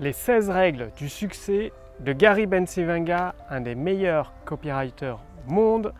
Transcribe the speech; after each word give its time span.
Les 0.00 0.14
16 0.14 0.48
règles 0.48 0.88
du 0.96 1.10
succès 1.10 1.72
de 2.00 2.14
Gary 2.14 2.46
Bencivenga, 2.46 3.34
un 3.50 3.60
des 3.60 3.74
meilleurs 3.74 4.32
copywriters 4.46 5.18
au 5.46 5.52
monde. 5.52 5.92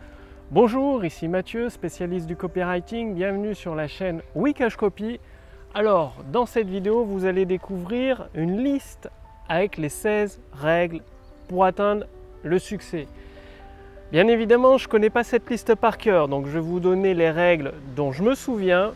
Bonjour, 0.49 1.05
ici 1.05 1.27
Mathieu, 1.27 1.69
spécialiste 1.69 2.25
du 2.25 2.35
copywriting. 2.35 3.13
Bienvenue 3.13 3.53
sur 3.53 3.75
la 3.75 3.87
chaîne 3.87 4.23
Wikash 4.33 4.75
Copy. 4.75 5.19
Alors, 5.75 6.15
dans 6.31 6.47
cette 6.47 6.67
vidéo, 6.67 7.05
vous 7.05 7.25
allez 7.25 7.45
découvrir 7.45 8.27
une 8.33 8.63
liste 8.63 9.07
avec 9.47 9.77
les 9.77 9.89
16 9.89 10.39
règles 10.51 11.01
pour 11.47 11.63
atteindre 11.63 12.07
le 12.41 12.57
succès. 12.57 13.05
Bien 14.11 14.27
évidemment, 14.27 14.79
je 14.79 14.87
ne 14.87 14.91
connais 14.91 15.11
pas 15.11 15.23
cette 15.23 15.47
liste 15.47 15.75
par 15.75 15.99
cœur, 15.99 16.27
donc 16.27 16.47
je 16.47 16.53
vais 16.53 16.59
vous 16.59 16.79
donner 16.79 17.13
les 17.13 17.29
règles 17.29 17.71
dont 17.95 18.11
je 18.11 18.23
me 18.23 18.33
souviens. 18.33 18.93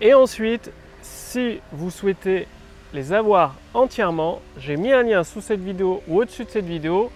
Et 0.00 0.14
ensuite, 0.14 0.70
si 1.02 1.60
vous 1.72 1.90
souhaitez 1.90 2.46
les 2.92 3.12
avoir 3.12 3.54
entièrement, 3.74 4.40
j'ai 4.58 4.76
mis 4.76 4.92
un 4.92 5.02
lien 5.02 5.24
sous 5.24 5.40
cette 5.40 5.60
vidéo 5.60 6.02
ou 6.08 6.20
au-dessus 6.20 6.44
de 6.44 6.50
cette 6.50 6.64
vidéo 6.64 7.10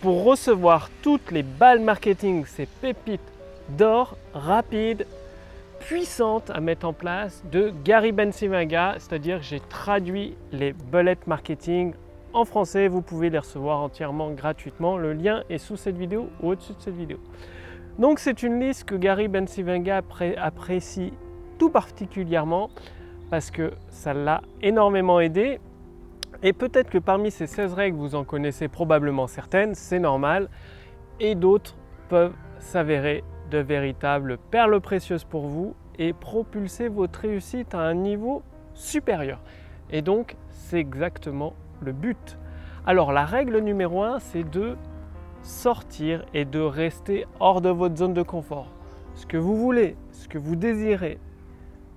pour 0.00 0.24
recevoir 0.24 0.88
toutes 1.02 1.30
les 1.30 1.42
balles 1.42 1.80
marketing, 1.80 2.46
ces 2.46 2.66
pépites 2.66 3.20
d'or 3.76 4.16
rapides, 4.32 5.06
puissantes 5.80 6.50
à 6.50 6.60
mettre 6.60 6.86
en 6.86 6.92
place 6.92 7.42
de 7.50 7.72
Gary 7.84 8.12
Bencivenga, 8.12 8.96
c'est-à-dire 8.98 9.38
que 9.38 9.44
j'ai 9.44 9.60
traduit 9.60 10.36
les 10.52 10.72
bullet 10.72 11.18
marketing 11.26 11.92
en 12.32 12.44
français. 12.44 12.88
Vous 12.88 13.02
pouvez 13.02 13.30
les 13.30 13.38
recevoir 13.38 13.80
entièrement 13.80 14.30
gratuitement. 14.30 14.96
Le 14.96 15.12
lien 15.12 15.42
est 15.50 15.58
sous 15.58 15.76
cette 15.76 15.96
vidéo 15.96 16.28
ou 16.42 16.50
au-dessus 16.50 16.72
de 16.74 16.80
cette 16.80 16.96
vidéo. 16.96 17.18
Donc 17.98 18.18
c'est 18.18 18.42
une 18.42 18.60
liste 18.60 18.84
que 18.84 18.94
Gary 18.94 19.28
Bencivenga 19.28 20.02
apprécie 20.38 21.12
tout 21.58 21.70
particulièrement 21.70 22.70
parce 23.30 23.50
que 23.50 23.72
ça 23.88 24.12
l'a 24.12 24.42
énormément 24.60 25.20
aidé. 25.20 25.60
Et 26.42 26.52
peut-être 26.52 26.90
que 26.90 26.98
parmi 26.98 27.30
ces 27.30 27.46
16 27.46 27.74
règles, 27.74 27.96
vous 27.96 28.14
en 28.14 28.24
connaissez 28.24 28.68
probablement 28.68 29.26
certaines, 29.26 29.74
c'est 29.74 29.98
normal, 29.98 30.48
et 31.20 31.34
d'autres 31.34 31.76
peuvent 32.08 32.34
s'avérer 32.58 33.22
de 33.50 33.58
véritables 33.58 34.38
perles 34.50 34.80
précieuses 34.80 35.24
pour 35.24 35.46
vous 35.46 35.74
et 35.98 36.12
propulser 36.12 36.88
votre 36.88 37.20
réussite 37.20 37.74
à 37.74 37.80
un 37.80 37.94
niveau 37.94 38.42
supérieur. 38.74 39.40
Et 39.90 40.02
donc, 40.02 40.36
c'est 40.48 40.78
exactement 40.78 41.54
le 41.80 41.92
but. 41.92 42.38
Alors, 42.86 43.12
la 43.12 43.24
règle 43.24 43.58
numéro 43.58 44.02
1, 44.02 44.18
c'est 44.20 44.48
de 44.48 44.76
sortir 45.42 46.24
et 46.32 46.44
de 46.44 46.60
rester 46.60 47.26
hors 47.38 47.60
de 47.60 47.68
votre 47.68 47.96
zone 47.96 48.14
de 48.14 48.22
confort. 48.22 48.72
Ce 49.14 49.26
que 49.26 49.36
vous 49.36 49.56
voulez, 49.56 49.96
ce 50.12 50.28
que 50.28 50.38
vous 50.38 50.56
désirez 50.56 51.18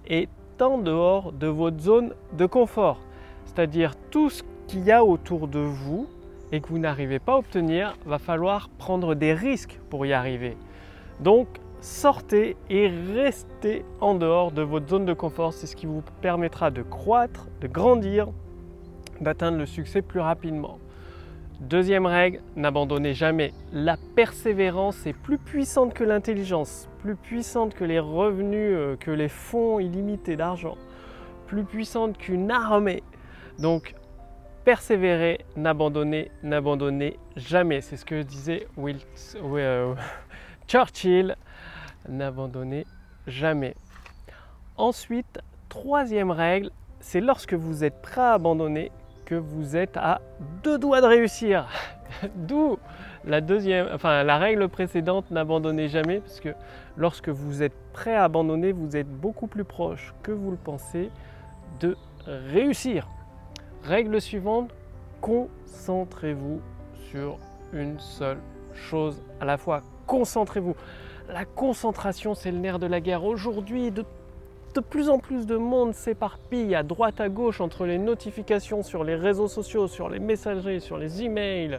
est 0.07 0.27
en 0.61 0.77
dehors 0.77 1.31
de 1.31 1.47
votre 1.47 1.79
zone 1.79 2.13
de 2.37 2.45
confort. 2.45 2.99
C'est-à-dire 3.45 3.93
tout 4.11 4.29
ce 4.29 4.43
qu'il 4.67 4.83
y 4.83 4.91
a 4.91 5.03
autour 5.03 5.47
de 5.47 5.59
vous 5.59 6.07
et 6.51 6.61
que 6.61 6.67
vous 6.69 6.79
n'arrivez 6.79 7.19
pas 7.19 7.33
à 7.33 7.37
obtenir, 7.37 7.95
va 8.05 8.19
falloir 8.19 8.69
prendre 8.69 9.15
des 9.15 9.33
risques 9.33 9.79
pour 9.89 10.05
y 10.05 10.13
arriver. 10.13 10.55
Donc 11.19 11.47
sortez 11.81 12.55
et 12.69 12.87
restez 12.87 13.83
en 13.99 14.15
dehors 14.15 14.51
de 14.51 14.61
votre 14.61 14.87
zone 14.87 15.05
de 15.05 15.13
confort. 15.13 15.53
C'est 15.53 15.67
ce 15.67 15.75
qui 15.75 15.85
vous 15.85 16.03
permettra 16.21 16.71
de 16.71 16.81
croître, 16.81 17.47
de 17.61 17.67
grandir, 17.67 18.27
d'atteindre 19.19 19.57
le 19.57 19.65
succès 19.65 20.01
plus 20.01 20.19
rapidement. 20.19 20.77
Deuxième 21.69 22.05
règle, 22.05 22.41
n'abandonnez 22.57 23.13
jamais. 23.13 23.53
La 23.71 23.95
persévérance 24.17 25.07
est 25.07 25.13
plus 25.13 25.37
puissante 25.37 25.93
que 25.93 26.03
l'intelligence, 26.03 26.89
plus 26.99 27.15
puissante 27.15 27.73
que 27.73 27.85
les 27.85 27.99
revenus, 27.99 28.75
euh, 28.75 28.97
que 28.97 29.11
les 29.11 29.29
fonds 29.29 29.79
illimités 29.79 30.35
d'argent, 30.35 30.75
plus 31.47 31.63
puissante 31.63 32.17
qu'une 32.17 32.51
armée. 32.51 33.01
Donc, 33.59 33.95
persévérez, 34.65 35.45
n'abandonnez, 35.55 36.31
n'abandonnez 36.43 37.17
jamais. 37.37 37.79
C'est 37.79 37.95
ce 37.95 38.03
que 38.03 38.23
disait 38.23 38.67
euh, 38.77 39.95
Churchill. 40.67 41.37
N'abandonnez 42.09 42.85
jamais. 43.25 43.75
Ensuite, 44.75 45.39
troisième 45.69 46.31
règle, 46.31 46.71
c'est 46.99 47.21
lorsque 47.21 47.53
vous 47.53 47.85
êtes 47.85 48.01
prêt 48.01 48.19
à 48.19 48.33
abandonner, 48.33 48.91
que 49.25 49.35
vous 49.35 49.75
êtes 49.75 49.97
à 49.97 50.21
deux 50.63 50.77
doigts 50.77 51.01
de 51.01 51.07
réussir. 51.07 51.67
D'où 52.35 52.77
la 53.25 53.41
deuxième, 53.41 53.87
enfin 53.93 54.23
la 54.23 54.37
règle 54.37 54.67
précédente, 54.69 55.31
n'abandonnez 55.31 55.87
jamais, 55.87 56.19
parce 56.19 56.39
que 56.39 56.49
lorsque 56.97 57.29
vous 57.29 57.63
êtes 57.63 57.75
prêt 57.93 58.15
à 58.15 58.25
abandonner, 58.25 58.71
vous 58.71 58.95
êtes 58.95 59.09
beaucoup 59.09 59.47
plus 59.47 59.63
proche 59.63 60.13
que 60.23 60.31
vous 60.31 60.51
le 60.51 60.57
pensez 60.57 61.09
de 61.79 61.95
réussir. 62.25 63.07
Règle 63.83 64.21
suivante, 64.21 64.71
concentrez-vous 65.21 66.61
sur 67.09 67.37
une 67.73 67.99
seule 67.99 68.39
chose 68.73 69.21
à 69.39 69.45
la 69.45 69.57
fois. 69.57 69.81
Concentrez-vous. 70.07 70.75
La 71.29 71.45
concentration, 71.45 72.35
c'est 72.35 72.51
le 72.51 72.57
nerf 72.57 72.79
de 72.79 72.87
la 72.87 72.99
guerre. 72.99 73.23
Aujourd'hui, 73.23 73.91
de 73.91 74.03
de 74.73 74.79
plus 74.79 75.09
en 75.09 75.19
plus 75.19 75.45
de 75.45 75.55
monde 75.55 75.93
s'éparpille 75.93 76.73
à 76.73 76.83
droite 76.83 77.21
à 77.21 77.29
gauche 77.29 77.61
entre 77.61 77.85
les 77.85 77.97
notifications 77.97 78.81
sur 78.81 79.03
les 79.03 79.15
réseaux 79.15 79.47
sociaux, 79.47 79.87
sur 79.87 80.09
les 80.09 80.19
messageries, 80.19 80.81
sur 80.81 80.97
les 80.97 81.23
emails, 81.23 81.77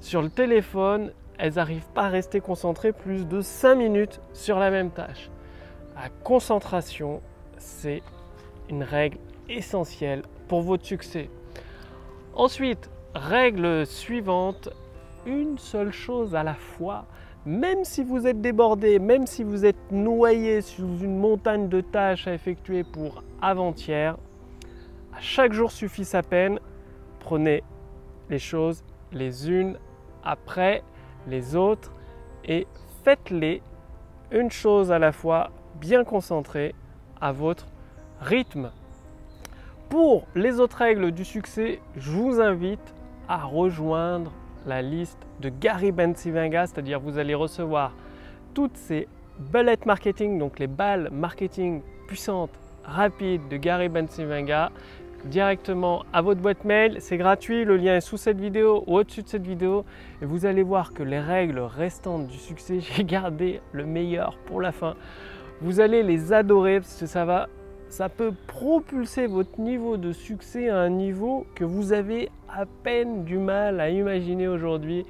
sur 0.00 0.22
le 0.22 0.30
téléphone. 0.30 1.12
Elles 1.38 1.54
n'arrivent 1.54 1.88
pas 1.94 2.04
à 2.04 2.08
rester 2.08 2.40
concentrées 2.40 2.92
plus 2.92 3.26
de 3.26 3.40
5 3.40 3.74
minutes 3.76 4.20
sur 4.32 4.58
la 4.58 4.70
même 4.70 4.90
tâche. 4.90 5.30
La 5.94 6.08
concentration, 6.24 7.20
c'est 7.58 8.02
une 8.70 8.82
règle 8.82 9.18
essentielle 9.48 10.22
pour 10.48 10.62
votre 10.62 10.84
succès. 10.84 11.30
Ensuite, 12.34 12.90
règle 13.14 13.86
suivante, 13.86 14.68
une 15.26 15.58
seule 15.58 15.92
chose 15.92 16.34
à 16.34 16.42
la 16.42 16.54
fois 16.54 17.06
même 17.46 17.84
si 17.84 18.02
vous 18.02 18.26
êtes 18.26 18.40
débordé, 18.40 18.98
même 18.98 19.26
si 19.26 19.44
vous 19.44 19.64
êtes 19.64 19.92
noyé 19.92 20.60
sous 20.60 20.98
une 20.98 21.16
montagne 21.16 21.68
de 21.68 21.80
tâches 21.80 22.26
à 22.26 22.34
effectuer 22.34 22.82
pour 22.82 23.22
avant-hier, 23.40 24.16
à 25.16 25.20
chaque 25.20 25.52
jour 25.52 25.70
suffit 25.70 26.04
sa 26.04 26.22
peine. 26.22 26.58
Prenez 27.20 27.62
les 28.28 28.40
choses 28.40 28.82
les 29.12 29.48
unes 29.48 29.78
après 30.24 30.82
les 31.28 31.54
autres 31.54 31.92
et 32.44 32.66
faites-les 33.04 33.62
une 34.32 34.50
chose 34.50 34.90
à 34.90 34.98
la 34.98 35.12
fois 35.12 35.50
bien 35.80 36.02
concentrée 36.02 36.74
à 37.20 37.30
votre 37.30 37.66
rythme. 38.20 38.72
Pour 39.88 40.26
les 40.34 40.58
autres 40.58 40.78
règles 40.78 41.12
du 41.12 41.24
succès, 41.24 41.80
je 41.96 42.10
vous 42.10 42.40
invite 42.40 42.94
à 43.28 43.44
rejoindre 43.44 44.32
la 44.66 44.82
liste 44.82 45.18
de 45.40 45.48
Gary 45.48 45.92
Bencivenga, 45.92 46.66
c'est-à-dire 46.66 47.00
vous 47.00 47.18
allez 47.18 47.34
recevoir 47.34 47.92
toutes 48.54 48.76
ces 48.76 49.08
bullet 49.38 49.78
marketing, 49.84 50.38
donc 50.38 50.58
les 50.58 50.66
balles 50.66 51.10
marketing 51.12 51.82
puissantes, 52.06 52.50
rapides 52.84 53.48
de 53.48 53.56
Gary 53.56 53.88
Bencivenga 53.88 54.70
directement 55.24 56.04
à 56.12 56.22
votre 56.22 56.40
boîte 56.40 56.64
mail. 56.64 56.96
C'est 57.00 57.16
gratuit, 57.16 57.64
le 57.64 57.76
lien 57.76 57.96
est 57.96 58.00
sous 58.00 58.16
cette 58.16 58.40
vidéo 58.40 58.84
ou 58.86 58.98
au-dessus 58.98 59.22
de 59.22 59.28
cette 59.28 59.46
vidéo. 59.46 59.84
Et 60.22 60.24
vous 60.24 60.46
allez 60.46 60.62
voir 60.62 60.92
que 60.92 61.02
les 61.02 61.18
règles 61.18 61.58
restantes 61.58 62.26
du 62.28 62.38
succès, 62.38 62.80
j'ai 62.94 63.04
gardé 63.04 63.60
le 63.72 63.84
meilleur 63.84 64.38
pour 64.46 64.60
la 64.60 64.72
fin. 64.72 64.94
Vous 65.60 65.80
allez 65.80 66.02
les 66.02 66.32
adorer 66.32 66.80
parce 66.80 67.00
que 67.00 67.06
ça 67.06 67.24
va 67.24 67.48
ça 67.88 68.08
peut 68.08 68.32
propulser 68.46 69.26
votre 69.26 69.60
niveau 69.60 69.96
de 69.96 70.12
succès 70.12 70.68
à 70.68 70.78
un 70.78 70.90
niveau 70.90 71.46
que 71.54 71.64
vous 71.64 71.92
avez 71.92 72.30
à 72.48 72.66
peine 72.66 73.24
du 73.24 73.38
mal 73.38 73.80
à 73.80 73.90
imaginer 73.90 74.48
aujourd'hui. 74.48 75.06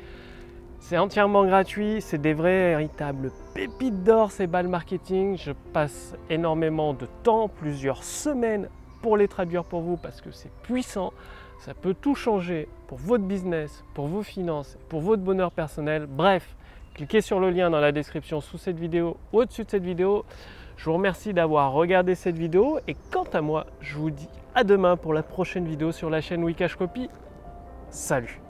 C'est 0.79 0.99
entièrement 0.99 1.45
gratuit, 1.45 2.01
c'est 2.01 2.21
des 2.21 2.33
vrais 2.33 2.77
véritables 2.77 3.33
pépites 3.55 4.05
d'or 4.05 4.31
ces 4.31 4.47
balles 4.47 4.69
marketing. 4.69 5.37
Je 5.37 5.53
passe 5.73 6.15
énormément 6.31 6.95
de 6.95 7.07
temps, 7.25 7.49
plusieurs 7.49 8.05
semaines 8.05 8.69
pour 9.03 9.17
les 9.17 9.27
traduire 9.27 9.65
pour 9.65 9.81
vous 9.81 9.97
parce 9.97 10.21
que 10.21 10.31
c'est 10.31 10.53
puissant. 10.63 11.13
Ça 11.59 11.75
peut 11.75 11.95
tout 11.95 12.15
changer 12.15 12.69
pour 12.87 12.99
votre 12.99 13.25
business, 13.25 13.83
pour 13.95 14.07
vos 14.07 14.23
finances, 14.23 14.77
pour 14.89 15.01
votre 15.01 15.23
bonheur 15.23 15.51
personnel. 15.51 16.07
Bref, 16.07 16.55
cliquez 16.95 17.21
sur 17.21 17.41
le 17.41 17.51
lien 17.51 17.71
dans 17.71 17.81
la 17.81 17.93
description 17.93 18.41
sous 18.41 18.59
cette 18.59 18.79
vidéo, 18.79 19.17
au-dessus 19.33 19.65
de 19.65 19.71
cette 19.71 19.85
vidéo. 19.85 20.25
Je 20.77 20.85
vous 20.85 20.95
remercie 20.95 21.33
d'avoir 21.33 21.73
regardé 21.73 22.15
cette 22.15 22.37
vidéo 22.37 22.79
et 22.87 22.97
quant 23.11 23.27
à 23.33 23.41
moi, 23.41 23.67
je 23.81 23.97
vous 23.97 24.11
dis 24.11 24.29
à 24.55 24.63
demain 24.63 24.97
pour 24.97 25.15
la 25.15 25.23
prochaine 25.23 25.67
vidéo 25.67 25.91
sur 25.91 26.11
la 26.11 26.21
chaîne 26.21 26.45
Wikash 26.45 26.77
Copy. 26.77 27.09
Salut 27.91 28.41